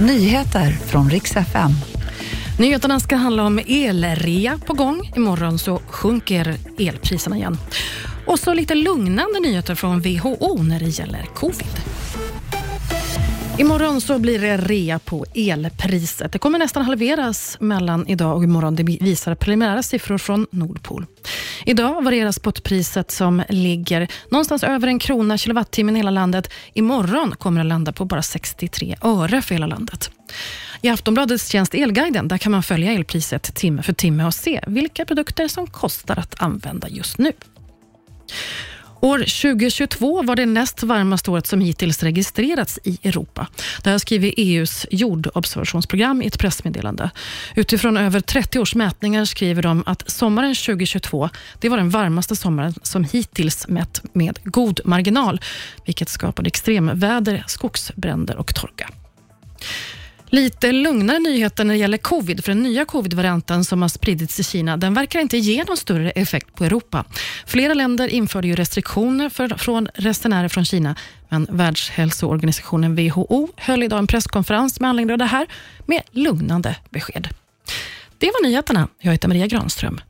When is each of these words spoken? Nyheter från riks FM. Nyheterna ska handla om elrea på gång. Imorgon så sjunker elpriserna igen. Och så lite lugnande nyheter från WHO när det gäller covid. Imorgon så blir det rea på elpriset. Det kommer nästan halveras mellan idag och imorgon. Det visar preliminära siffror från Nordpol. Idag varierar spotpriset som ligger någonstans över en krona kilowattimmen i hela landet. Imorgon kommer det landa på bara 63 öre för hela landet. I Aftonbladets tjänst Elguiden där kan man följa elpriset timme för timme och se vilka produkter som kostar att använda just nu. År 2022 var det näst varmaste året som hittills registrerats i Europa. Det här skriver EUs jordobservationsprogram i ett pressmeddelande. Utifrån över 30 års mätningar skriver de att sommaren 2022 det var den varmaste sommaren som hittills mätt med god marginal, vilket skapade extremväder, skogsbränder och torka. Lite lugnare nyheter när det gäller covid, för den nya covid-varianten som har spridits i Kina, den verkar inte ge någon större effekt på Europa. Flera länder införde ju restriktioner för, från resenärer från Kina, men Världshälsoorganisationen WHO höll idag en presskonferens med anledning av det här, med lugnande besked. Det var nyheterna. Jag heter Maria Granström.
Nyheter 0.00 0.70
från 0.70 1.10
riks 1.10 1.36
FM. 1.36 1.70
Nyheterna 2.58 3.00
ska 3.00 3.16
handla 3.16 3.44
om 3.44 3.60
elrea 3.68 4.60
på 4.66 4.72
gång. 4.72 5.12
Imorgon 5.16 5.58
så 5.58 5.78
sjunker 5.78 6.54
elpriserna 6.78 7.36
igen. 7.36 7.58
Och 8.26 8.38
så 8.38 8.54
lite 8.54 8.74
lugnande 8.74 9.40
nyheter 9.40 9.74
från 9.74 10.00
WHO 10.00 10.62
när 10.62 10.80
det 10.80 10.88
gäller 10.88 11.22
covid. 11.34 11.80
Imorgon 13.58 14.00
så 14.00 14.18
blir 14.18 14.40
det 14.40 14.56
rea 14.56 14.98
på 14.98 15.24
elpriset. 15.34 16.32
Det 16.32 16.38
kommer 16.38 16.58
nästan 16.58 16.84
halveras 16.84 17.56
mellan 17.60 18.06
idag 18.06 18.36
och 18.36 18.44
imorgon. 18.44 18.76
Det 18.76 18.82
visar 18.82 19.34
preliminära 19.34 19.82
siffror 19.82 20.18
från 20.18 20.46
Nordpol. 20.50 21.06
Idag 21.66 22.04
varierar 22.04 22.32
spotpriset 22.32 23.10
som 23.10 23.42
ligger 23.48 24.08
någonstans 24.30 24.64
över 24.64 24.88
en 24.88 24.98
krona 24.98 25.38
kilowattimmen 25.38 25.96
i 25.96 25.98
hela 25.98 26.10
landet. 26.10 26.50
Imorgon 26.74 27.34
kommer 27.38 27.60
det 27.60 27.68
landa 27.68 27.92
på 27.92 28.04
bara 28.04 28.22
63 28.22 28.96
öre 29.02 29.42
för 29.42 29.54
hela 29.54 29.66
landet. 29.66 30.10
I 30.82 30.88
Aftonbladets 30.88 31.48
tjänst 31.48 31.74
Elguiden 31.74 32.28
där 32.28 32.38
kan 32.38 32.52
man 32.52 32.62
följa 32.62 32.92
elpriset 32.92 33.54
timme 33.54 33.82
för 33.82 33.92
timme 33.92 34.24
och 34.24 34.34
se 34.34 34.60
vilka 34.66 35.04
produkter 35.04 35.48
som 35.48 35.66
kostar 35.66 36.18
att 36.18 36.42
använda 36.42 36.88
just 36.88 37.18
nu. 37.18 37.32
År 39.00 39.18
2022 39.18 40.22
var 40.22 40.36
det 40.36 40.46
näst 40.46 40.82
varmaste 40.82 41.30
året 41.30 41.46
som 41.46 41.60
hittills 41.60 42.02
registrerats 42.02 42.78
i 42.84 42.98
Europa. 43.02 43.46
Det 43.82 43.90
här 43.90 43.98
skriver 43.98 44.34
EUs 44.36 44.86
jordobservationsprogram 44.90 46.22
i 46.22 46.26
ett 46.26 46.38
pressmeddelande. 46.38 47.10
Utifrån 47.56 47.96
över 47.96 48.20
30 48.20 48.58
års 48.58 48.74
mätningar 48.74 49.24
skriver 49.24 49.62
de 49.62 49.82
att 49.86 50.10
sommaren 50.10 50.54
2022 50.54 51.28
det 51.60 51.68
var 51.68 51.76
den 51.76 51.90
varmaste 51.90 52.36
sommaren 52.36 52.74
som 52.82 53.04
hittills 53.04 53.68
mätt 53.68 54.02
med 54.12 54.38
god 54.44 54.80
marginal, 54.84 55.40
vilket 55.84 56.08
skapade 56.08 56.46
extremväder, 56.46 57.44
skogsbränder 57.46 58.36
och 58.36 58.54
torka. 58.54 58.90
Lite 60.30 60.72
lugnare 60.72 61.18
nyheter 61.18 61.64
när 61.64 61.74
det 61.74 61.80
gäller 61.80 61.98
covid, 61.98 62.44
för 62.44 62.52
den 62.52 62.62
nya 62.62 62.84
covid-varianten 62.84 63.64
som 63.64 63.82
har 63.82 63.88
spridits 63.88 64.40
i 64.40 64.44
Kina, 64.44 64.76
den 64.76 64.94
verkar 64.94 65.20
inte 65.20 65.38
ge 65.38 65.64
någon 65.64 65.76
större 65.76 66.10
effekt 66.10 66.54
på 66.54 66.64
Europa. 66.64 67.04
Flera 67.46 67.74
länder 67.74 68.08
införde 68.08 68.48
ju 68.48 68.54
restriktioner 68.54 69.28
för, 69.28 69.48
från 69.48 69.88
resenärer 69.94 70.48
från 70.48 70.64
Kina, 70.64 70.94
men 71.28 71.46
Världshälsoorganisationen 71.50 72.96
WHO 72.96 73.48
höll 73.56 73.82
idag 73.82 73.98
en 73.98 74.06
presskonferens 74.06 74.80
med 74.80 74.90
anledning 74.90 75.12
av 75.12 75.18
det 75.18 75.24
här, 75.24 75.46
med 75.86 76.02
lugnande 76.10 76.76
besked. 76.90 77.28
Det 78.18 78.26
var 78.26 78.42
nyheterna. 78.42 78.88
Jag 79.00 79.12
heter 79.12 79.28
Maria 79.28 79.46
Granström. 79.46 80.00